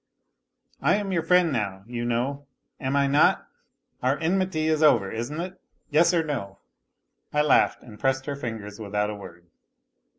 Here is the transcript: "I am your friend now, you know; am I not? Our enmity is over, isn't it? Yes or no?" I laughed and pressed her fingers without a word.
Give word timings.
"I 0.81 0.95
am 0.95 1.11
your 1.11 1.21
friend 1.21 1.53
now, 1.53 1.83
you 1.85 2.05
know; 2.05 2.47
am 2.79 2.95
I 2.95 3.05
not? 3.05 3.47
Our 4.01 4.17
enmity 4.17 4.65
is 4.67 4.81
over, 4.81 5.11
isn't 5.11 5.39
it? 5.39 5.61
Yes 5.91 6.11
or 6.11 6.23
no?" 6.23 6.57
I 7.35 7.43
laughed 7.43 7.83
and 7.83 7.99
pressed 7.99 8.25
her 8.25 8.35
fingers 8.35 8.79
without 8.79 9.11
a 9.11 9.15
word. 9.15 9.45